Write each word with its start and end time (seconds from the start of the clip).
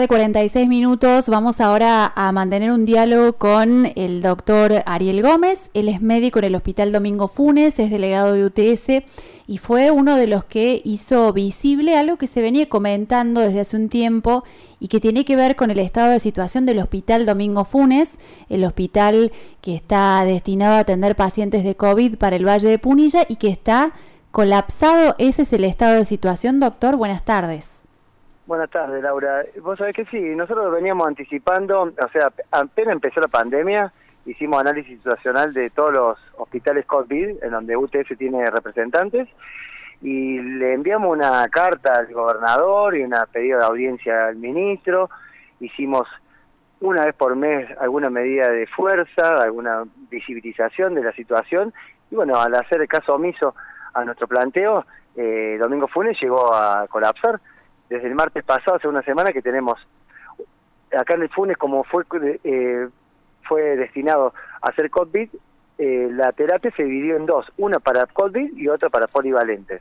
de 0.00 0.06
46 0.06 0.68
minutos 0.68 1.28
vamos 1.28 1.60
ahora 1.60 2.12
a 2.14 2.30
mantener 2.30 2.70
un 2.70 2.84
diálogo 2.84 3.32
con 3.32 3.90
el 3.96 4.22
doctor 4.22 4.84
Ariel 4.86 5.22
Gómez. 5.22 5.70
Él 5.74 5.88
es 5.88 6.00
médico 6.00 6.38
en 6.38 6.44
el 6.44 6.54
Hospital 6.54 6.92
Domingo 6.92 7.26
Funes, 7.26 7.80
es 7.80 7.90
delegado 7.90 8.32
de 8.32 8.44
UTS 8.44 9.04
y 9.48 9.58
fue 9.58 9.90
uno 9.90 10.14
de 10.14 10.28
los 10.28 10.44
que 10.44 10.80
hizo 10.84 11.32
visible 11.32 11.98
algo 11.98 12.16
que 12.16 12.28
se 12.28 12.42
venía 12.42 12.68
comentando 12.68 13.40
desde 13.40 13.58
hace 13.58 13.76
un 13.76 13.88
tiempo 13.88 14.44
y 14.78 14.86
que 14.86 15.00
tiene 15.00 15.24
que 15.24 15.34
ver 15.34 15.56
con 15.56 15.72
el 15.72 15.80
estado 15.80 16.12
de 16.12 16.20
situación 16.20 16.64
del 16.64 16.78
Hospital 16.78 17.26
Domingo 17.26 17.64
Funes, 17.64 18.12
el 18.48 18.64
hospital 18.64 19.32
que 19.62 19.74
está 19.74 20.24
destinado 20.24 20.74
a 20.74 20.80
atender 20.80 21.16
pacientes 21.16 21.64
de 21.64 21.74
COVID 21.74 22.18
para 22.18 22.36
el 22.36 22.46
Valle 22.46 22.68
de 22.68 22.78
Punilla 22.78 23.26
y 23.28 23.34
que 23.34 23.48
está 23.48 23.90
colapsado. 24.30 25.16
Ese 25.18 25.42
es 25.42 25.52
el 25.52 25.64
estado 25.64 25.94
de 25.94 26.04
situación, 26.04 26.60
doctor. 26.60 26.96
Buenas 26.96 27.24
tardes. 27.24 27.77
Buenas 28.48 28.70
tardes, 28.70 29.02
Laura. 29.02 29.44
Vos 29.60 29.76
sabés 29.76 29.94
que 29.94 30.06
sí, 30.06 30.18
nosotros 30.18 30.72
veníamos 30.72 31.06
anticipando, 31.06 31.82
o 31.82 32.08
sea, 32.10 32.32
apenas 32.50 32.94
empezó 32.94 33.20
la 33.20 33.28
pandemia, 33.28 33.92
hicimos 34.24 34.58
análisis 34.58 34.96
situacional 34.96 35.52
de 35.52 35.68
todos 35.68 35.92
los 35.92 36.18
hospitales 36.38 36.86
COVID, 36.86 37.44
en 37.44 37.50
donde 37.50 37.76
UTF 37.76 38.16
tiene 38.16 38.50
representantes, 38.50 39.28
y 40.00 40.40
le 40.40 40.72
enviamos 40.72 41.14
una 41.14 41.46
carta 41.50 41.92
al 41.98 42.10
gobernador 42.10 42.96
y 42.96 43.02
una 43.02 43.26
pedido 43.26 43.58
de 43.58 43.66
audiencia 43.66 44.28
al 44.28 44.36
ministro, 44.36 45.10
hicimos 45.60 46.08
una 46.80 47.04
vez 47.04 47.14
por 47.16 47.36
mes 47.36 47.68
alguna 47.78 48.08
medida 48.08 48.48
de 48.48 48.66
fuerza, 48.66 49.42
alguna 49.42 49.84
visibilización 50.08 50.94
de 50.94 51.02
la 51.02 51.12
situación, 51.12 51.74
y 52.10 52.14
bueno, 52.14 52.40
al 52.40 52.54
hacer 52.54 52.88
caso 52.88 53.16
omiso 53.16 53.54
a 53.92 54.06
nuestro 54.06 54.26
planteo, 54.26 54.86
eh, 55.16 55.58
Domingo 55.60 55.86
Funes 55.86 56.18
llegó 56.18 56.54
a 56.54 56.86
colapsar 56.88 57.38
desde 57.88 58.08
el 58.08 58.14
martes 58.14 58.44
pasado, 58.44 58.76
hace 58.76 58.88
una 58.88 59.02
semana, 59.02 59.32
que 59.32 59.42
tenemos 59.42 59.78
acá 60.96 61.14
en 61.14 61.22
el 61.22 61.28
Funes, 61.28 61.56
como 61.56 61.84
fue, 61.84 62.04
eh, 62.44 62.88
fue 63.46 63.62
destinado 63.76 64.32
a 64.62 64.68
hacer 64.68 64.90
COVID, 64.90 65.28
eh, 65.78 66.08
la 66.12 66.32
terapia 66.32 66.72
se 66.76 66.84
dividió 66.84 67.16
en 67.16 67.26
dos, 67.26 67.46
una 67.56 67.78
para 67.78 68.06
COVID 68.06 68.56
y 68.56 68.68
otra 68.68 68.88
para 68.90 69.06
polivalentes. 69.06 69.80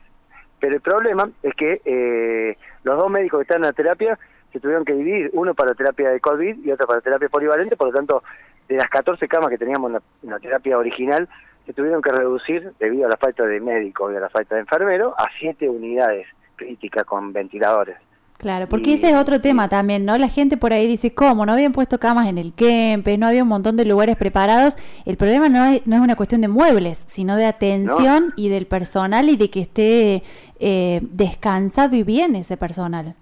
Pero 0.59 0.75
el 0.75 0.81
problema 0.81 1.29
es 1.43 1.53
que 1.55 1.81
eh, 1.85 2.57
los 2.83 2.97
dos 2.97 3.09
médicos 3.09 3.39
que 3.39 3.43
están 3.43 3.57
en 3.57 3.63
la 3.63 3.73
terapia 3.73 4.17
se 4.51 4.59
tuvieron 4.59 4.85
que 4.85 4.93
dividir, 4.93 5.29
uno 5.33 5.53
para 5.53 5.73
terapia 5.73 6.09
de 6.09 6.19
COVID 6.19 6.65
y 6.65 6.71
otro 6.71 6.87
para 6.87 7.01
terapia 7.01 7.29
polivalente, 7.29 7.75
por 7.75 7.87
lo 7.87 7.93
tanto, 7.93 8.23
de 8.67 8.75
las 8.75 8.89
14 8.89 9.27
camas 9.27 9.49
que 9.49 9.57
teníamos 9.57 9.91
en 10.23 10.29
la, 10.29 10.39
terapia 10.39 10.77
original, 10.77 11.27
se 11.65 11.73
tuvieron 11.73 12.01
que 12.01 12.11
reducir, 12.11 12.71
debido 12.79 13.07
a 13.07 13.09
la 13.09 13.17
falta 13.17 13.45
de 13.45 13.59
médicos 13.59 14.13
y 14.13 14.17
a 14.17 14.19
la 14.19 14.29
falta 14.29 14.55
de 14.55 14.61
enfermeros, 14.61 15.13
a 15.17 15.25
siete 15.39 15.67
unidades 15.69 16.27
crítica 16.57 17.05
con 17.05 17.31
ventiladores. 17.31 17.95
Claro, 18.37 18.67
porque 18.69 18.93
ese 18.93 19.09
es 19.09 19.15
otro 19.15 19.41
tema 19.41 19.67
también, 19.67 20.05
¿no? 20.05 20.15
La 20.19 20.27
gente 20.27 20.57
por 20.57 20.71
ahí 20.71 20.85
dice, 20.85 21.11
¿cómo? 21.11 21.43
No 21.45 21.53
habían 21.53 21.71
puesto 21.71 21.97
camas 21.97 22.27
en 22.27 22.37
el 22.37 22.53
Kempe, 22.53 23.17
no 23.17 23.25
había 23.25 23.41
un 23.41 23.49
montón 23.49 23.77
de 23.77 23.85
lugares 23.85 24.15
preparados. 24.15 24.75
El 25.05 25.17
problema 25.17 25.49
no 25.49 25.65
es, 25.65 25.87
no 25.87 25.95
es 25.95 26.01
una 26.01 26.15
cuestión 26.15 26.41
de 26.41 26.47
muebles, 26.47 27.03
sino 27.07 27.35
de 27.35 27.47
atención 27.47 28.33
y 28.35 28.49
del 28.49 28.67
personal 28.67 29.29
y 29.29 29.37
de 29.37 29.49
que 29.49 29.61
esté 29.61 30.23
eh, 30.59 30.99
descansado 31.01 31.95
y 31.95 32.03
bien 32.03 32.35
ese 32.35 32.57
personal. 32.57 33.15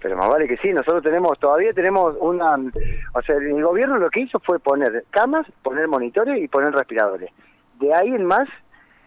Pero 0.00 0.16
más 0.16 0.28
vale 0.28 0.46
que 0.46 0.56
sí, 0.58 0.68
nosotros 0.72 1.02
tenemos, 1.02 1.36
todavía 1.40 1.72
tenemos 1.72 2.16
una, 2.20 2.54
o 3.14 3.22
sea, 3.22 3.36
el 3.36 3.62
gobierno 3.62 3.98
lo 3.98 4.10
que 4.10 4.20
hizo 4.20 4.38
fue 4.40 4.60
poner 4.60 5.04
camas, 5.10 5.46
poner 5.62 5.88
monitores 5.88 6.40
y 6.42 6.46
poner 6.46 6.72
respiradores. 6.72 7.30
De 7.80 7.92
ahí 7.92 8.08
en 8.08 8.24
más, 8.24 8.48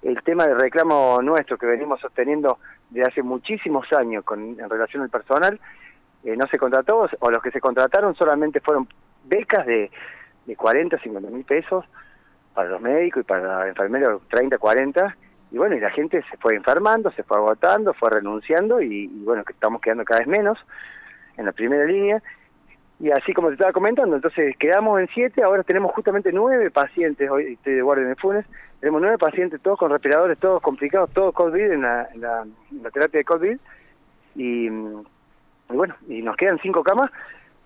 el 0.06 0.22
tema 0.22 0.46
de 0.46 0.54
reclamo 0.54 1.20
nuestro 1.22 1.58
que 1.58 1.66
venimos 1.66 2.00
sosteniendo 2.00 2.60
de 2.92 3.02
hace 3.02 3.24
muchísimos 3.24 3.92
años 3.92 4.24
con, 4.24 4.60
en 4.60 4.70
relación 4.70 5.02
al 5.02 5.10
personal, 5.10 5.60
eh, 6.24 6.38
no 6.38 6.46
se 6.48 6.60
contrató, 6.60 7.10
o 7.20 7.32
los 7.32 7.42
que 7.42 7.50
se 7.50 7.60
contrataron 7.60 8.16
solamente 8.16 8.60
fueron 8.60 8.88
becas 9.24 9.66
de, 9.66 9.90
de 10.46 10.56
40, 10.56 11.00
50 11.00 11.30
mil 11.32 11.44
pesos 11.44 11.86
para 12.54 12.70
los 12.70 12.82
médicos 12.82 13.22
y 13.22 13.24
para 13.26 13.60
los 13.60 13.70
enfermeros 13.70 14.22
30, 14.30 14.60
40, 14.60 15.18
y 15.52 15.58
bueno, 15.58 15.76
y 15.76 15.80
la 15.80 15.90
gente 15.90 16.24
se 16.30 16.38
fue 16.38 16.56
enfermando, 16.56 17.12
se 17.12 17.24
fue 17.24 17.38
agotando, 17.38 17.94
fue 17.96 18.12
renunciando, 18.12 18.82
y, 18.82 19.06
y 19.06 19.24
bueno, 19.24 19.44
que 19.44 19.54
estamos 19.54 19.82
quedando 19.82 20.06
cada 20.06 20.20
vez 20.20 20.28
menos 20.28 20.60
en 21.38 21.46
la 21.46 21.52
primera 21.52 21.86
línea, 21.86 22.22
y 23.00 23.12
así 23.12 23.34
como 23.34 23.50
te 23.50 23.56
estaba 23.56 23.74
comentando, 23.74 24.16
entonces 24.16 24.56
quedamos 24.58 25.00
en 25.02 25.10
siete, 25.14 25.44
ahora 25.44 25.64
tenemos 25.64 25.92
justamente 25.92 26.32
nueve 26.32 26.72
pacientes, 26.72 27.30
hoy 27.30 27.54
estoy 27.54 27.74
de 27.74 27.82
guardia 27.82 28.08
en 28.08 28.16
Funes, 28.16 28.46
tenemos 28.80 29.02
nueve 29.02 29.18
pacientes, 29.18 29.62
todos 29.62 29.78
con 29.78 29.92
respiradores, 29.92 30.38
todos 30.40 30.62
complicados, 30.62 31.10
todos 31.12 31.34
COVID 31.34 31.72
en 31.72 31.82
la, 31.82 32.08
en 32.14 32.22
la, 32.22 32.92
terapia 32.94 33.20
de 33.20 33.26
COVID, 33.26 33.58
y, 34.36 34.70
bueno, 35.68 35.96
y 36.08 36.22
nos 36.22 36.38
quedan 36.38 36.58
cinco 36.62 36.84
camas, 36.84 37.12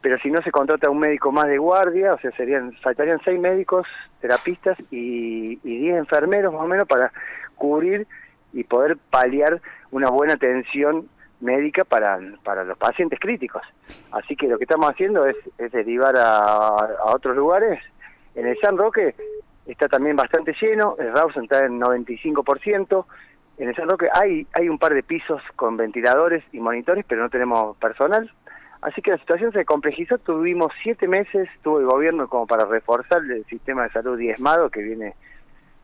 pero 0.02 0.18
si 0.20 0.32
no 0.32 0.42
se 0.42 0.52
contrata 0.52 0.90
un 0.90 1.00
médico 1.00 1.32
más 1.32 1.46
de 1.46 1.58
guardia, 1.60 2.14
o 2.14 2.20
sea, 2.20 2.32
serían 2.32 2.74
faltarían 2.82 3.20
seis 3.24 3.40
médicos, 3.40 3.86
terapistas 4.22 4.80
y, 4.90 5.60
y 5.64 5.80
diez 5.80 5.98
enfermeros 5.98 6.54
más 6.54 6.64
o 6.64 6.68
menos 6.68 6.88
para 6.88 7.12
cubrir 7.56 8.08
y 8.54 8.64
poder 8.64 8.98
paliar 9.12 9.62
una 9.92 10.10
buena 10.10 10.34
atención 10.34 11.08
médica 11.42 11.84
para, 11.84 12.20
para 12.44 12.64
los 12.64 12.78
pacientes 12.78 13.20
críticos. 13.20 13.62
Así 14.12 14.36
que 14.36 14.48
lo 14.48 14.58
que 14.58 14.66
estamos 14.66 14.90
haciendo 14.90 15.26
es, 15.26 15.36
es 15.58 15.72
derivar 15.72 16.16
a, 16.16 16.68
a, 16.68 17.16
otros 17.16 17.36
lugares. 17.36 17.80
En 18.36 18.48
el 18.48 18.58
San 18.60 18.78
Roque 18.78 19.16
está 19.66 19.88
también 19.88 20.16
bastante 20.16 20.56
lleno, 20.60 20.96
el 21.00 21.14
Rawson 21.14 21.44
está 21.44 21.66
en 21.66 21.80
95%. 21.80 23.06
En 23.58 23.70
el 23.70 23.76
San 23.76 23.90
Roque 23.90 24.08
hay, 24.14 24.48
hay 24.54 24.70
un 24.70 24.78
par 24.78 24.94
de 24.94 25.04
pisos 25.04 25.42
con 25.56 25.78
ventiladores 25.78 26.44
y 26.52 26.60
monitores, 26.60 27.06
pero 27.08 27.22
no 27.22 27.30
tenemos 27.30 27.76
personal. 27.78 28.32
Así 28.82 29.02
que 29.02 29.12
la 29.12 29.18
situación 29.18 29.52
se 29.52 29.66
complejizó, 29.66 30.18
tuvimos 30.20 30.72
siete 30.82 31.08
meses, 31.08 31.50
tuvo 31.62 31.80
el 31.80 31.86
gobierno 31.86 32.30
como 32.30 32.48
para 32.48 32.64
reforzar 32.66 33.22
el 33.24 33.46
sistema 33.46 33.84
de 33.84 33.90
salud 33.90 34.18
diezmado 34.18 34.70
que 34.70 34.82
viene, 34.82 35.16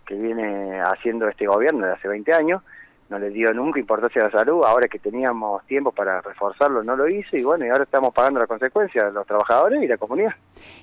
que 0.06 0.16
viene 0.16 0.80
haciendo 0.80 1.28
este 1.28 1.46
gobierno 1.46 1.86
de 1.86 1.92
hace 1.92 2.08
20 2.08 2.34
años 2.34 2.62
no 3.10 3.20
le 3.20 3.30
dio 3.30 3.54
nunca 3.54 3.80
importancia 3.80 4.22
a 4.22 4.26
la 4.26 4.32
salud, 4.32 4.64
ahora 4.66 4.88
que 4.88 5.00
teníamos 5.00 5.64
tiempo 5.68 5.92
para 5.92 6.22
reforzarlo 6.22 6.84
no 6.84 6.96
lo 6.96 7.08
hizo 7.08 7.38
y 7.38 7.44
bueno, 7.44 7.66
y 7.66 7.70
ahora 7.70 7.84
estamos 7.84 8.14
pagando 8.14 8.40
la 8.40 8.48
consecuencia, 8.48 9.10
los 9.10 9.28
trabajadores 9.28 9.84
y 9.84 9.88
la 9.88 9.98
comunidad. 9.98 10.34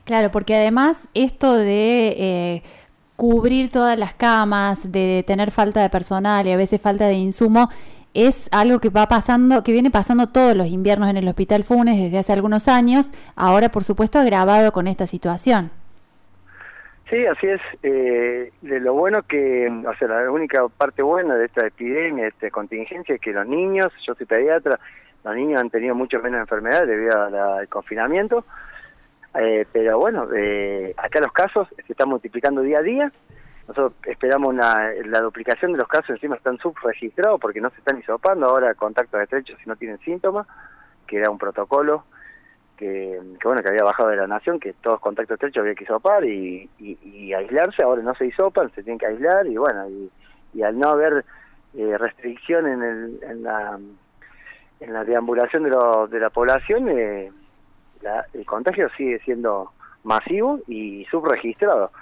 Claro, 0.04 0.30
porque 0.30 0.54
además 0.54 1.08
esto 1.14 1.54
de 1.54 2.08
eh, 2.16 2.62
cubrir 3.16 3.70
todas 3.70 3.98
las 3.98 4.14
camas, 4.14 4.92
de 4.92 5.24
tener 5.26 5.50
falta 5.50 5.82
de 5.82 5.90
personal 5.90 6.46
y 6.46 6.52
a 6.52 6.56
veces 6.56 6.80
falta 6.80 7.06
de 7.06 7.14
insumo, 7.14 7.68
es 8.14 8.48
algo 8.52 8.78
que 8.78 8.90
va 8.90 9.08
pasando, 9.08 9.62
que 9.62 9.72
viene 9.72 9.90
pasando 9.90 10.28
todos 10.28 10.56
los 10.56 10.66
inviernos 10.68 11.08
en 11.08 11.16
el 11.16 11.26
Hospital 11.28 11.64
Funes 11.64 11.98
desde 11.98 12.18
hace 12.18 12.32
algunos 12.32 12.68
años, 12.68 13.10
ahora 13.34 13.70
por 13.70 13.84
supuesto 13.84 14.18
agravado 14.18 14.72
con 14.72 14.86
esta 14.86 15.06
situación. 15.06 15.81
Sí, 17.12 17.26
así 17.26 17.46
es. 17.46 17.60
Eh, 17.82 18.50
de 18.62 18.80
lo 18.80 18.94
bueno 18.94 19.22
que, 19.24 19.70
o 19.86 19.94
sea, 19.96 20.08
la 20.08 20.30
única 20.30 20.66
parte 20.68 21.02
buena 21.02 21.34
de 21.34 21.44
esta 21.44 21.66
epidemia, 21.66 22.22
de 22.22 22.30
esta 22.30 22.50
contingencia, 22.50 23.14
es 23.14 23.20
que 23.20 23.34
los 23.34 23.46
niños, 23.46 23.92
yo 24.06 24.14
soy 24.14 24.24
pediatra, 24.24 24.80
los 25.22 25.34
niños 25.36 25.60
han 25.60 25.68
tenido 25.68 25.94
mucho 25.94 26.20
menos 26.20 26.40
enfermedades 26.40 26.88
debido 26.88 27.22
al 27.22 27.68
confinamiento, 27.68 28.46
eh, 29.38 29.66
pero 29.70 29.98
bueno, 29.98 30.26
eh, 30.34 30.94
acá 30.96 31.20
los 31.20 31.32
casos 31.32 31.68
se 31.84 31.92
están 31.92 32.08
multiplicando 32.08 32.62
día 32.62 32.78
a 32.78 32.82
día. 32.82 33.12
Nosotros 33.68 33.92
esperamos 34.06 34.54
la 34.54 35.20
duplicación 35.20 35.72
de 35.72 35.78
los 35.78 35.88
casos, 35.88 36.08
encima 36.08 36.36
están 36.36 36.56
subregistrados 36.56 37.38
porque 37.38 37.60
no 37.60 37.68
se 37.68 37.76
están 37.76 37.98
hisopando 37.98 38.46
ahora 38.46 38.74
contactos 38.74 39.20
estrechos 39.20 39.58
si 39.62 39.68
no 39.68 39.76
tienen 39.76 39.98
síntomas, 39.98 40.46
que 41.06 41.18
era 41.18 41.28
un 41.28 41.36
protocolo 41.36 42.04
que, 42.82 43.20
bueno 43.44 43.62
que 43.62 43.68
había 43.68 43.84
bajado 43.84 44.08
de 44.08 44.16
la 44.16 44.26
nación, 44.26 44.58
que 44.58 44.72
todos 44.72 44.98
contactos 44.98 45.36
estrechos 45.36 45.60
había 45.60 45.76
que 45.76 45.84
hisopar 45.84 46.24
y, 46.24 46.68
y, 46.80 47.32
aislarse, 47.32 47.84
ahora 47.84 48.02
no 48.02 48.12
se 48.16 48.26
hisopan, 48.26 48.72
se 48.74 48.82
tienen 48.82 48.98
que 48.98 49.06
aislar 49.06 49.46
y 49.46 49.56
bueno, 49.56 49.86
y, 49.88 50.62
al 50.62 50.76
no 50.76 50.88
haber 50.88 51.24
eh, 51.74 51.96
restricción 51.96 52.66
en, 52.66 52.82
el, 52.82 53.20
en, 53.22 53.42
la, 53.44 53.78
en 54.80 54.92
la 54.92 55.04
deambulación 55.04 55.62
de, 55.62 55.70
lo, 55.70 56.08
de 56.08 56.18
la 56.18 56.30
población, 56.30 56.88
eh, 56.88 57.30
el 58.34 58.46
contagio 58.46 58.88
sigue 58.96 59.20
siendo 59.20 59.72
masivo 60.02 60.58
y 60.66 61.04
subregistrado. 61.04 61.92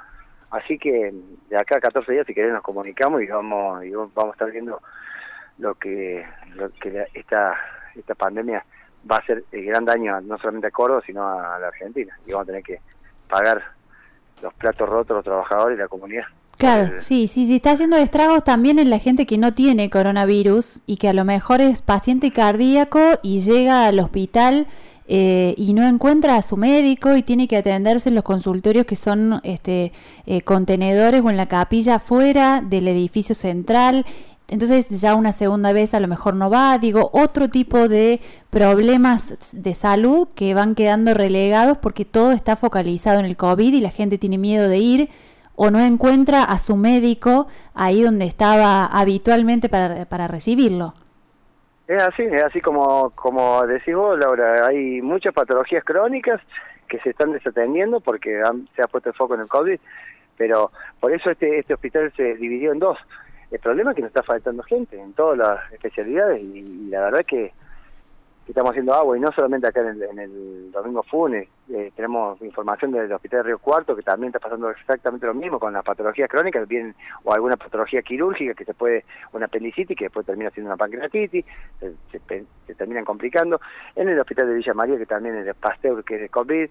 Así 0.50 0.78
que 0.78 1.12
de 1.50 1.56
acá 1.56 1.76
a 1.76 1.80
14 1.80 2.10
días, 2.10 2.26
si 2.26 2.34
querés, 2.34 2.52
nos 2.52 2.62
comunicamos 2.62 3.22
y 3.22 3.26
vamos, 3.26 3.84
y 3.84 3.90
vamos 3.90 4.16
a 4.16 4.30
estar 4.30 4.50
viendo 4.50 4.80
lo 5.58 5.74
que, 5.74 6.26
lo 6.54 6.70
que 6.70 7.06
esta, 7.14 7.54
esta 7.94 8.14
pandemia 8.14 8.64
va 9.10 9.16
a 9.16 9.26
ser 9.26 9.44
el 9.52 9.64
gran 9.64 9.84
daño 9.84 10.20
no 10.20 10.38
solamente 10.38 10.68
a 10.68 10.70
Córdoba, 10.70 11.02
sino 11.04 11.26
a 11.26 11.58
la 11.58 11.68
Argentina. 11.68 12.18
Y 12.26 12.32
vamos 12.32 12.44
a 12.44 12.46
tener 12.46 12.62
que 12.62 12.80
pagar 13.28 13.62
los 14.42 14.54
platos 14.54 14.88
rotos 14.88 15.16
los 15.16 15.24
trabajadores 15.24 15.76
y 15.76 15.80
la 15.80 15.88
comunidad. 15.88 16.24
Claro, 16.56 16.98
sí, 16.98 17.26
sí, 17.26 17.46
sí, 17.46 17.56
está 17.56 17.72
haciendo 17.72 17.96
estragos 17.96 18.44
también 18.44 18.78
en 18.78 18.90
la 18.90 18.98
gente 18.98 19.24
que 19.24 19.38
no 19.38 19.54
tiene 19.54 19.88
coronavirus 19.88 20.82
y 20.84 20.98
que 20.98 21.08
a 21.08 21.14
lo 21.14 21.24
mejor 21.24 21.62
es 21.62 21.80
paciente 21.80 22.32
cardíaco 22.32 23.00
y 23.22 23.40
llega 23.40 23.86
al 23.86 23.98
hospital 23.98 24.66
eh, 25.08 25.54
y 25.56 25.72
no 25.72 25.88
encuentra 25.88 26.36
a 26.36 26.42
su 26.42 26.58
médico 26.58 27.16
y 27.16 27.22
tiene 27.22 27.48
que 27.48 27.56
atenderse 27.56 28.10
en 28.10 28.14
los 28.14 28.24
consultorios 28.24 28.84
que 28.84 28.94
son 28.94 29.40
este, 29.42 29.92
eh, 30.26 30.42
contenedores 30.42 31.22
o 31.22 31.30
en 31.30 31.38
la 31.38 31.46
capilla 31.46 31.98
fuera 31.98 32.60
del 32.60 32.88
edificio 32.88 33.34
central 33.34 34.04
entonces 34.50 35.00
ya 35.00 35.14
una 35.14 35.32
segunda 35.32 35.72
vez 35.72 35.94
a 35.94 36.00
lo 36.00 36.08
mejor 36.08 36.34
no 36.34 36.50
va, 36.50 36.76
digo, 36.78 37.08
otro 37.12 37.48
tipo 37.48 37.88
de 37.88 38.20
problemas 38.50 39.52
de 39.52 39.74
salud 39.74 40.28
que 40.34 40.54
van 40.54 40.74
quedando 40.74 41.14
relegados 41.14 41.78
porque 41.78 42.04
todo 42.04 42.32
está 42.32 42.56
focalizado 42.56 43.20
en 43.20 43.26
el 43.26 43.36
COVID 43.36 43.72
y 43.72 43.80
la 43.80 43.90
gente 43.90 44.18
tiene 44.18 44.38
miedo 44.38 44.68
de 44.68 44.78
ir 44.78 45.08
o 45.54 45.70
no 45.70 45.78
encuentra 45.80 46.42
a 46.42 46.58
su 46.58 46.74
médico 46.74 47.46
ahí 47.74 48.02
donde 48.02 48.24
estaba 48.24 48.86
habitualmente 48.86 49.68
para, 49.68 50.04
para 50.06 50.26
recibirlo. 50.26 50.94
Es 51.86 52.02
así, 52.02 52.22
es 52.22 52.42
así 52.42 52.60
como, 52.60 53.10
como 53.10 53.66
decís 53.66 53.94
vos, 53.94 54.18
Laura, 54.18 54.66
hay 54.66 55.00
muchas 55.00 55.32
patologías 55.32 55.84
crónicas 55.84 56.40
que 56.88 56.98
se 57.00 57.10
están 57.10 57.32
desatendiendo 57.32 58.00
porque 58.00 58.42
se 58.74 58.82
ha 58.82 58.86
puesto 58.88 59.10
el 59.10 59.16
foco 59.16 59.34
en 59.34 59.40
el 59.42 59.48
COVID, 59.48 59.78
pero 60.36 60.72
por 60.98 61.12
eso 61.12 61.30
este, 61.30 61.58
este 61.58 61.74
hospital 61.74 62.12
se 62.16 62.34
dividió 62.34 62.72
en 62.72 62.80
dos. 62.80 62.98
El 63.50 63.58
problema 63.58 63.90
es 63.90 63.96
que 63.96 64.02
nos 64.02 64.10
está 64.10 64.22
faltando 64.22 64.62
gente 64.62 65.00
en 65.00 65.12
todas 65.12 65.36
las 65.36 65.72
especialidades 65.72 66.40
y, 66.42 66.88
la 66.88 67.00
verdad 67.00 67.24
que, 67.26 67.52
estamos 68.46 68.70
haciendo 68.70 68.92
agua 68.94 69.16
y 69.16 69.20
no 69.20 69.30
solamente 69.30 69.68
acá 69.68 69.80
en 69.80 70.18
el, 70.18 70.72
Domingo 70.72 71.04
Funes, 71.04 71.48
eh, 71.68 71.92
tenemos 71.94 72.40
información 72.42 72.90
del 72.90 73.12
Hospital 73.12 73.40
de 73.40 73.42
Río 73.44 73.58
Cuarto 73.60 73.94
que 73.94 74.02
también 74.02 74.30
está 74.30 74.40
pasando 74.40 74.70
exactamente 74.70 75.24
lo 75.26 75.34
mismo 75.34 75.60
con 75.60 75.72
las 75.72 75.84
patologías 75.84 76.28
crónicas 76.28 76.66
vienen, 76.66 76.96
o 77.22 77.32
alguna 77.32 77.56
patología 77.56 78.02
quirúrgica 78.02 78.54
que 78.54 78.64
se 78.64 78.74
puede, 78.74 79.04
una 79.32 79.46
apendicitis 79.46 79.96
que 79.96 80.06
después 80.06 80.26
termina 80.26 80.50
siendo 80.50 80.70
una 80.70 80.76
pancreatitis, 80.76 81.44
se, 82.10 82.74
terminan 82.74 83.04
complicando, 83.04 83.60
en 83.94 84.08
el 84.08 84.18
Hospital 84.18 84.48
de 84.48 84.54
Villa 84.54 84.74
María 84.74 84.98
que 84.98 85.06
también 85.06 85.36
es 85.36 85.44
de 85.44 85.54
Pasteur 85.54 86.02
que 86.02 86.16
es 86.16 86.20
de 86.22 86.28
COVID, 86.28 86.68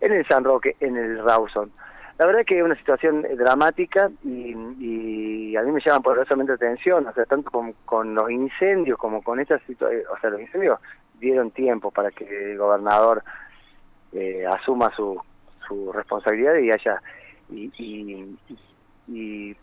en 0.00 0.12
el 0.12 0.24
San 0.28 0.44
Roque, 0.44 0.76
en 0.78 0.96
el 0.96 1.18
Rawson. 1.18 1.72
La 2.18 2.26
verdad 2.26 2.44
que 2.44 2.58
es 2.58 2.64
una 2.64 2.74
situación 2.74 3.22
dramática 3.36 4.10
y, 4.24 5.56
a 5.56 5.62
mí 5.62 5.72
me 5.72 5.80
llama 5.80 6.00
poderosamente 6.00 6.52
atención, 6.52 7.06
o 7.06 7.12
sea, 7.12 7.24
tanto 7.24 7.50
con, 7.84 8.14
los 8.14 8.30
incendios 8.30 8.98
como 8.98 9.22
con 9.22 9.40
esta 9.40 9.58
situación, 9.60 10.02
o 10.12 10.18
sea, 10.20 10.30
los 10.30 10.40
incendios 10.40 10.78
dieron 11.20 11.50
tiempo 11.50 11.90
para 11.90 12.10
que 12.10 12.52
el 12.52 12.58
gobernador 12.58 13.22
eh, 14.12 14.44
asuma 14.46 14.90
su, 14.94 15.20
su 15.66 15.92
responsabilidad 15.92 16.56
y 16.56 16.70
haya 16.70 17.02
y, 17.50 17.72
y, 17.78 18.38
y 19.08 19.56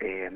eh, 0.00 0.30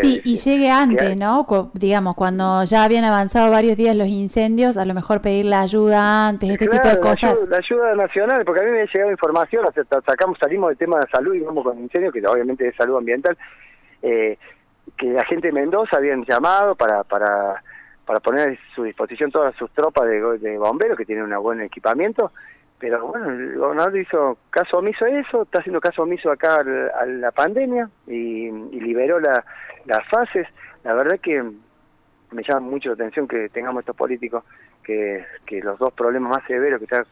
sí, 0.00 0.20
y 0.24 0.36
llegue 0.36 0.70
antes, 0.70 1.16
¿no? 1.16 1.46
digamos, 1.74 2.14
cuando 2.14 2.64
ya 2.64 2.84
habían 2.84 3.04
avanzado 3.04 3.50
varios 3.50 3.76
días 3.76 3.96
los 3.96 4.08
incendios, 4.08 4.76
a 4.76 4.84
lo 4.84 4.94
mejor 4.94 5.20
pedir 5.20 5.46
la 5.46 5.62
ayuda 5.62 6.28
antes, 6.28 6.50
este 6.50 6.68
tipo 6.68 6.86
de 6.86 7.00
cosas. 7.00 7.46
La 7.48 7.58
ayuda, 7.58 7.94
nacional, 7.94 8.44
porque 8.44 8.60
a 8.60 8.64
mí 8.64 8.70
me 8.70 8.82
ha 8.82 8.86
llegado 8.86 9.10
información, 9.10 9.64
sacamos, 10.06 10.38
salimos 10.38 10.68
del 10.70 10.78
tema 10.78 10.98
de 10.98 11.08
salud 11.10 11.34
y 11.34 11.40
vamos 11.40 11.64
con 11.64 11.78
incendios, 11.78 12.12
que 12.12 12.26
obviamente 12.26 12.68
es 12.68 12.76
salud 12.76 12.98
ambiental, 12.98 13.36
eh, 14.02 14.38
que 14.96 15.06
la 15.06 15.24
gente 15.24 15.48
de 15.48 15.52
Mendoza 15.52 15.96
habían 15.96 16.24
llamado 16.24 16.74
para, 16.74 17.04
para, 17.04 17.62
para 18.04 18.20
poner 18.20 18.50
a 18.50 18.74
su 18.74 18.84
disposición 18.84 19.30
todas 19.30 19.54
sus 19.56 19.70
tropas 19.70 20.06
de, 20.08 20.20
de 20.38 20.58
bomberos, 20.58 20.96
que 20.96 21.04
tienen 21.04 21.32
un 21.32 21.42
buen 21.42 21.60
equipamiento, 21.60 22.32
pero 22.78 23.06
bueno, 23.08 23.30
el 23.30 23.56
gobernador 23.56 23.96
hizo 23.98 24.38
caso 24.50 24.78
omiso 24.78 25.04
a 25.04 25.08
eso, 25.08 25.42
está 25.42 25.58
haciendo 25.58 25.80
caso 25.80 26.02
omiso 26.02 26.30
acá 26.30 26.60
a 26.60 27.06
la 27.06 27.32
pandemia 27.32 27.90
y, 28.06 28.50
liberó 28.50 29.18
la, 29.18 29.44
las 29.84 30.06
fases. 30.08 30.46
La 30.84 30.94
verdad 30.94 31.18
que 31.20 31.42
me 32.30 32.42
llama 32.42 32.60
mucho 32.60 32.90
la 32.90 32.94
atención 32.94 33.26
que 33.26 33.48
tengamos 33.48 33.80
estos 33.80 33.96
políticos, 33.96 34.44
que, 34.82 35.24
que 35.44 35.60
los 35.60 35.78
dos 35.78 35.92
problemas 35.92 36.30
más 36.30 36.46
severos 36.46 36.78
que, 36.78 36.84
está, 36.84 37.04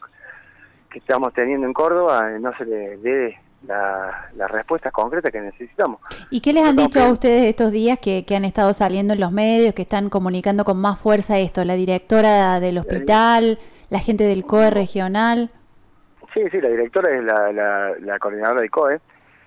que 0.89 0.99
estamos 0.99 1.33
teniendo 1.33 1.67
en 1.67 1.73
Córdoba 1.73 2.29
no 2.39 2.55
se 2.57 2.65
le 2.65 2.97
dé 2.97 3.37
la, 3.67 4.29
la, 4.35 4.47
respuesta 4.47 4.91
concreta 4.91 5.31
que 5.31 5.41
necesitamos. 5.41 5.99
¿Y 6.29 6.41
qué 6.41 6.53
les 6.53 6.63
han 6.63 6.75
dicho 6.75 7.01
a 7.01 7.11
ustedes 7.11 7.43
estos 7.43 7.71
días 7.71 7.99
que, 7.99 8.23
que, 8.23 8.35
han 8.35 8.45
estado 8.45 8.73
saliendo 8.73 9.13
en 9.13 9.19
los 9.19 9.31
medios, 9.31 9.73
que 9.73 9.81
están 9.81 10.09
comunicando 10.09 10.63
con 10.63 10.79
más 10.79 10.99
fuerza 10.99 11.39
esto? 11.39 11.65
La 11.65 11.73
directora 11.73 12.59
del 12.59 12.77
hospital, 12.77 13.57
la 13.89 13.99
gente 13.99 14.23
del 14.23 14.45
COE 14.45 14.69
regional. 14.69 15.49
Sí, 16.37 16.43
sí, 16.51 16.61
la 16.61 16.69
directora 16.69 17.17
es 17.17 17.23
la, 17.23 17.95
la, 17.99 18.19
coordinadora 18.19 18.61
de 18.61 18.69
COE. 18.69 18.99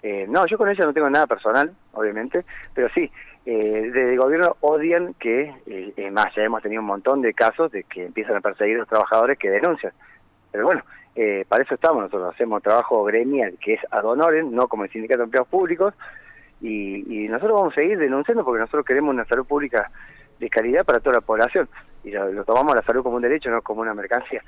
Eh, 0.03 0.27
no, 0.29 0.45
yo 0.47 0.59
con 0.59 0.69
ella 0.69 0.85
no 0.85 0.93
tengo 0.93 1.09
nada 1.09 1.29
personal, 1.29 1.71
obviamente, 1.93 2.45
pero 2.75 2.89
sí, 2.93 3.09
eh, 3.47 3.83
desde 3.93 4.15
el 4.15 4.19
gobierno 4.19 4.57
odian 4.59 5.15
que, 5.15 5.55
eh, 5.67 6.11
más, 6.11 6.35
ya 6.35 6.43
hemos 6.43 6.61
tenido 6.63 6.81
un 6.81 6.89
montón 6.89 7.23
de 7.23 7.33
casos 7.33 7.71
de 7.71 7.85
que 7.85 8.07
empiezan 8.07 8.35
a 8.35 8.41
perseguir 8.41 8.75
a 8.75 8.79
los 8.81 8.89
trabajadores 8.89 9.39
que 9.39 9.51
denuncian. 9.51 9.93
Pero 10.51 10.65
bueno, 10.65 10.83
eh, 11.15 11.45
para 11.49 11.63
eso 11.63 11.77
estamos, 11.77 12.03
nosotros 12.03 12.35
hacemos 12.35 12.61
trabajo 12.61 13.05
gremial, 13.05 13.57
que 13.61 13.75
es 13.75 13.81
ad 13.93 14.05
honorem, 14.05 14.51
no 14.51 14.67
como 14.67 14.83
el 14.83 14.91
Sindicato 14.91 15.19
de 15.19 15.25
Empleados 15.27 15.49
Públicos, 15.49 15.95
y, 16.61 17.25
y 17.25 17.29
nosotros 17.29 17.57
vamos 17.57 17.73
a 17.73 17.77
seguir 17.77 18.01
denunciando 18.01 18.45
porque 18.45 18.63
nosotros 18.63 18.85
queremos 18.85 19.15
una 19.15 19.27
salud 19.27 19.47
pública 19.47 19.93
de 20.41 20.51
calidad 20.51 20.85
para 20.85 20.99
toda 20.99 21.17
la 21.17 21.21
población, 21.21 21.69
y 22.03 22.11
lo 22.11 22.45
tomamos 22.45 22.75
la 22.75 22.83
salud 22.83 23.05
como 23.05 23.15
un 23.15 23.23
derecho, 23.23 23.49
no 23.49 23.63
como 23.63 23.83
una 23.83 23.95
mercancía. 23.95 24.43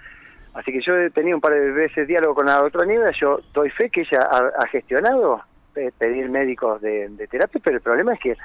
Así 0.55 0.71
que 0.71 0.83
yo 0.83 0.97
he 0.97 1.11
tenido 1.11 1.37
un 1.37 1.41
par 1.41 1.55
de 1.55 1.71
veces 1.71 2.07
diálogo 2.07 2.35
con 2.35 2.47
la 2.47 2.59
doctora 2.59 2.87
Nieves, 2.87 3.17
yo 3.21 3.41
doy 3.55 3.71
fe 3.71 3.89
que 3.89 4.03
ella 4.03 4.21
ha, 4.21 4.67
gestionado 4.67 5.43
eh, 5.75 5.91
pedir 5.97 6.29
médicos 6.29 6.81
de, 6.83 7.11
terapia, 7.31 7.61
pero 7.65 7.77
el 7.77 7.83
problema 7.83 8.13
es 8.15 8.21
que 8.21 8.37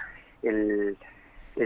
el, 0.44 0.98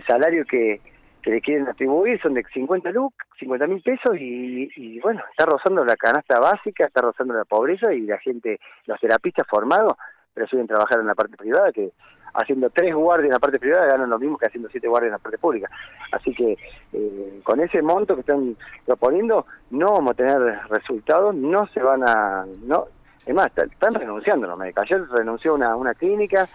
salario 0.07 0.43
que, 0.45 0.81
le 1.25 1.41
quieren 1.41 1.67
atribuir 1.67 2.19
son 2.19 2.33
de 2.33 2.43
50 2.51 2.89
luk, 2.91 3.13
50 3.38 3.67
mil 3.67 3.81
pesos 3.83 4.17
y, 4.17 4.99
bueno, 5.01 5.21
está 5.29 5.45
rozando 5.45 5.85
la 5.85 5.95
canasta 5.95 6.39
básica, 6.39 6.85
está 6.85 7.01
rozando 7.01 7.35
la 7.35 7.45
pobreza 7.45 7.93
y 7.93 8.01
la 8.01 8.17
gente, 8.17 8.59
los 8.88 8.99
terapistas 8.99 9.45
formados, 9.47 9.93
pero 10.33 10.47
suelen 10.47 10.67
trabajar 10.67 10.99
en 10.99 11.07
la 11.07 11.13
parte 11.13 11.38
privada 11.38 11.71
que 11.71 11.91
haciendo 12.33 12.69
tres 12.69 12.94
guardias 12.94 13.28
en 13.28 13.33
la 13.33 13.39
parte 13.39 13.60
privada 13.60 13.88
ganan 13.88 14.10
lo 14.10 14.19
mismo 14.19 14.38
que 14.38 14.48
haciendo 14.48 14.69
siete 14.69 14.88
guardias 14.88 15.10
en 15.10 15.13
la 15.13 15.19
parte 15.19 15.38
pública. 15.38 15.69
Así 16.12 16.33
que 16.33 16.57
eh, 16.94 17.39
con 17.44 17.60
ese 17.60 17.81
monto 17.81 18.16
que 18.16 18.22
están 18.22 18.56
proponiendo 18.86 19.45
no 19.72 19.94
vamos 19.94 20.12
a 20.12 20.16
tener 20.16 20.39
resultados, 20.69 21.36
no 21.36 21.68
se 21.68 21.81
van 21.81 22.04
a... 22.07 22.45
no 22.63 22.88
Es 23.25 23.33
más, 23.33 23.51
están 23.57 23.94
renunciando 23.94 24.48
los 24.48 24.57
médicos. 24.57 24.83
Ayer 24.83 25.07
renunció 25.10 25.56
una, 25.56 25.75
una 25.75 25.94
clínica 25.94 26.48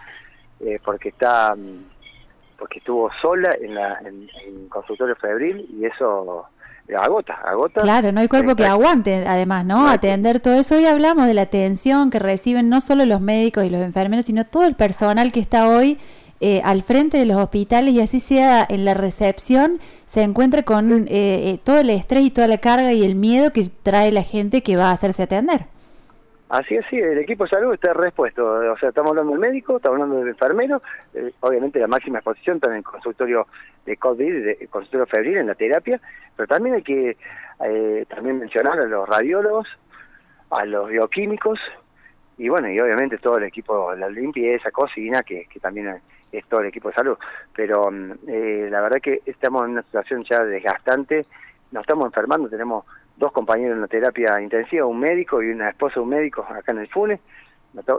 eh, 0.59 0.79
porque 0.83 1.09
está 1.09 1.55
porque 2.57 2.79
estuvo 2.79 3.11
sola 3.21 3.55
en, 3.61 3.75
la, 3.75 3.99
en, 3.99 4.67
consultorio 4.69 5.15
febril 5.15 5.67
y 5.69 5.85
eso 5.85 6.47
agota, 6.95 7.33
agota. 7.43 7.81
Claro, 7.81 8.11
no 8.11 8.21
hay 8.21 8.27
cuerpo 8.27 8.55
que 8.55 8.65
aguante, 8.65 9.25
además, 9.27 9.65
¿no? 9.65 9.89
Atender 9.89 10.39
todo 10.39 10.53
eso. 10.53 10.75
Hoy 10.75 10.85
hablamos 10.85 11.25
de 11.27 11.33
la 11.33 11.43
atención 11.43 12.09
que 12.09 12.19
reciben 12.19 12.69
no 12.69 12.81
solo 12.81 13.05
los 13.05 13.21
médicos 13.21 13.65
y 13.65 13.69
los 13.69 13.81
enfermeros, 13.81 14.25
sino 14.25 14.45
todo 14.45 14.65
el 14.65 14.75
personal 14.75 15.31
que 15.31 15.39
está 15.39 15.67
hoy 15.67 15.97
eh, 16.39 16.61
al 16.63 16.83
frente 16.83 17.17
de 17.17 17.25
los 17.25 17.37
hospitales 17.37 17.93
y 17.93 17.99
así 17.99 18.19
sea 18.19 18.65
en 18.69 18.85
la 18.85 18.93
recepción, 18.93 19.79
se 20.05 20.21
encuentra 20.21 20.61
con 20.63 21.07
eh, 21.07 21.07
eh, 21.09 21.59
todo 21.63 21.79
el 21.79 21.89
estrés 21.89 22.25
y 22.25 22.29
toda 22.29 22.47
la 22.47 22.59
carga 22.59 22.93
y 22.93 23.03
el 23.03 23.15
miedo 23.15 23.51
que 23.51 23.67
trae 23.81 24.11
la 24.11 24.21
gente 24.21 24.61
que 24.61 24.77
va 24.77 24.89
a 24.89 24.91
hacerse 24.91 25.23
atender. 25.23 25.65
Así 26.49 26.75
es, 26.75 26.85
sí, 26.89 26.97
el 26.97 27.17
equipo 27.17 27.43
de 27.43 27.49
salud 27.49 27.73
está 27.73 27.93
respuesto. 27.93 28.45
O 28.45 28.77
sea, 28.77 28.89
estamos 28.89 29.11
hablando 29.11 29.31
del 29.31 29.41
médico, 29.41 29.77
estamos 29.77 29.95
hablando 29.95 30.19
del 30.19 30.29
enfermero, 30.29 30.81
eh, 31.13 31.33
obviamente 31.41 31.79
la 31.79 31.87
máxima 31.87 32.19
exposición 32.19 32.57
está 32.57 32.69
en 32.69 32.77
el 32.77 32.83
consultorio 32.83 33.47
de 33.85 33.97
COVID, 33.97 34.45
de, 34.45 34.67
consultorio 34.67 35.05
febril, 35.07 35.37
en 35.37 35.47
la 35.47 35.55
terapia, 35.55 35.99
pero 36.35 36.47
también 36.47 36.75
hay 36.75 36.83
que 36.83 37.17
eh, 37.65 38.05
también 38.07 38.39
mencionar 38.39 38.79
a 38.79 38.85
los 38.85 39.09
radiólogos, 39.09 39.67
a 40.51 40.65
los 40.65 40.89
bioquímicos, 40.89 41.59
y 42.37 42.47
bueno, 42.47 42.69
y 42.69 42.79
obviamente 42.79 43.17
todo 43.17 43.37
el 43.39 43.43
equipo, 43.43 43.93
la 43.95 44.09
limpieza, 44.09 44.71
cocina, 44.71 45.23
que, 45.23 45.47
que 45.51 45.59
también 45.59 45.99
es 46.31 46.45
todo 46.45 46.61
el 46.61 46.67
equipo 46.67 46.89
de 46.89 46.95
salud. 46.95 47.17
Pero 47.53 47.91
mm, 47.91 48.11
eh, 48.27 48.67
la 48.69 48.81
verdad 48.81 49.01
que 49.01 49.21
estamos 49.25 49.65
en 49.65 49.71
una 49.71 49.81
situación 49.83 50.23
ya 50.23 50.43
desgastante, 50.45 51.25
nos 51.71 51.81
estamos 51.81 52.05
enfermando, 52.05 52.47
tenemos 52.47 52.85
dos 53.17 53.31
compañeros 53.31 53.75
en 53.75 53.81
la 53.81 53.87
terapia 53.87 54.39
intensiva, 54.41 54.85
un 54.85 54.99
médico 54.99 55.41
y 55.41 55.49
una 55.49 55.69
esposa 55.69 55.95
de 55.95 56.01
un 56.01 56.09
médico 56.09 56.45
acá 56.47 56.71
en 56.71 56.79
el 56.79 56.87
FUNE. 56.87 57.19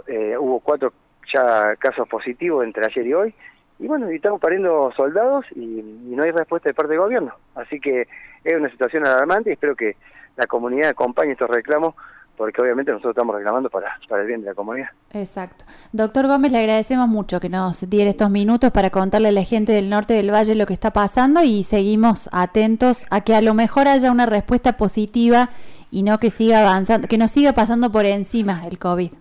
Eh, 0.06 0.36
hubo 0.38 0.60
cuatro 0.60 0.92
ya 1.32 1.76
casos 1.76 2.08
positivos 2.08 2.64
entre 2.64 2.86
ayer 2.86 3.06
y 3.06 3.14
hoy. 3.14 3.34
Y 3.78 3.86
bueno, 3.86 4.10
y 4.10 4.16
estamos 4.16 4.40
pariendo 4.40 4.92
soldados 4.96 5.44
y, 5.54 5.82
no 6.16 6.24
hay 6.24 6.32
respuesta 6.32 6.68
de 6.68 6.74
parte 6.74 6.92
del 6.92 7.00
gobierno. 7.00 7.32
Así 7.54 7.78
que 7.78 8.08
es 8.42 8.54
una 8.54 8.70
situación 8.70 9.06
alarmante 9.06 9.50
y 9.50 9.52
espero 9.52 9.76
que 9.76 9.96
la 10.36 10.46
comunidad 10.46 10.90
acompañe 10.90 11.32
estos 11.32 11.50
reclamos 11.50 11.94
porque 12.38 12.62
obviamente 12.62 12.92
nosotros 12.92 13.10
estamos 13.10 13.34
reclamando 13.34 13.68
para, 13.68 13.98
para 14.08 14.22
el 14.22 14.28
bien 14.28 14.40
de 14.40 14.46
la 14.46 14.54
comunidad. 14.54 14.88
Exacto. 15.12 15.64
Doctor 15.92 16.28
Gómez, 16.28 16.52
le 16.52 16.58
agradecemos 16.58 17.08
mucho 17.08 17.40
que 17.40 17.48
nos 17.48 17.90
diera 17.90 18.08
estos 18.08 18.30
minutos 18.30 18.70
para 18.70 18.90
contarle 18.90 19.28
a 19.28 19.32
la 19.32 19.42
gente 19.42 19.72
del 19.72 19.90
norte 19.90 20.14
del 20.14 20.32
valle 20.32 20.54
lo 20.54 20.64
que 20.64 20.72
está 20.72 20.92
pasando 20.92 21.42
y 21.42 21.64
seguimos 21.64 22.30
atentos 22.32 23.04
a 23.10 23.22
que 23.22 23.34
a 23.34 23.42
lo 23.42 23.52
mejor 23.52 23.88
haya 23.88 24.10
una 24.10 24.24
respuesta 24.26 24.76
positiva 24.76 25.50
y 25.90 26.04
no 26.04 26.18
que 26.18 26.30
siga 26.30 26.60
avanzando, 26.60 27.08
que 27.08 27.18
nos 27.18 27.32
siga 27.32 27.52
pasando 27.52 27.90
por 27.90 28.06
encima 28.06 28.66
el 28.66 28.78
COVID. 28.78 29.12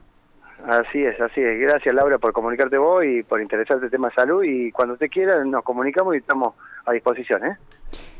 Así 0.67 1.03
es, 1.03 1.19
así 1.21 1.41
es. 1.41 1.59
Gracias 1.59 1.95
Laura 1.95 2.17
por 2.17 2.33
comunicarte 2.33 2.77
vos 2.77 3.03
y 3.03 3.23
por 3.23 3.41
interesarte 3.41 3.85
el 3.85 3.91
tema 3.91 4.09
de 4.09 4.15
salud 4.15 4.43
y 4.43 4.71
cuando 4.71 4.93
usted 4.93 5.09
quiera 5.09 5.43
nos 5.43 5.63
comunicamos 5.63 6.13
y 6.13 6.17
estamos 6.19 6.53
a 6.85 6.91
disposición. 6.91 7.45
¿eh? 7.45 7.57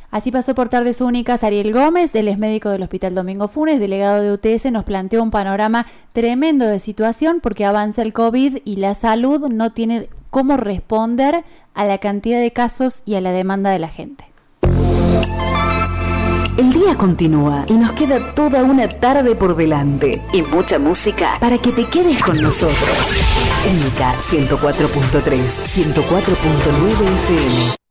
Así 0.10 0.32
pasó 0.32 0.56
por 0.56 0.70
tardes 0.70 1.02
únicas 1.02 1.44
Ariel 1.44 1.74
Gómez, 1.74 2.16
él 2.16 2.30
es 2.30 2.38
médico 2.38 2.70
del 2.70 2.84
Hospital 2.84 3.14
Domingo 3.14 3.48
Funes, 3.48 3.80
delegado 3.80 4.22
de 4.22 4.32
UTS, 4.32 4.72
nos 4.72 4.86
planteó 4.86 5.22
un 5.22 5.32
panorama 5.32 5.86
tremendo 6.14 6.66
de 6.66 6.80
situación 6.80 7.40
porque 7.42 7.66
avanza 7.66 8.02
el 8.02 8.14
COVID 8.14 8.60
y 8.64 8.78
la 8.78 8.96
salud 8.96 9.50
no 9.50 9.74
tiene 9.74 10.10
cómo 10.30 10.56
responder 10.56 11.44
a 11.74 11.86
la 11.86 11.98
cantidad 11.98 12.40
de 12.40 12.52
casos 12.52 13.02
y 13.06 13.16
a 13.16 13.22
la 13.22 13.32
demanda 13.32 13.70
de 13.70 13.80
la 13.80 13.90
gente. 13.90 14.26
El 16.58 16.74
día 16.74 16.96
continúa 16.98 17.66
y 17.68 17.74
nos 17.74 17.92
queda 17.92 18.34
toda 18.34 18.64
una 18.64 18.88
tarde 18.90 19.36
por 19.36 19.56
delante 19.56 20.24
y 20.34 20.42
mucha 20.42 20.80
música 20.80 21.38
para 21.40 21.60
que 21.60 21.72
te 21.72 21.86
quedes 21.86 22.24
con 22.24 22.42
nosotros. 22.42 23.16
Única 23.70 24.14
104.3, 24.22 25.22
104.9 25.22 27.04
FM. 27.04 27.87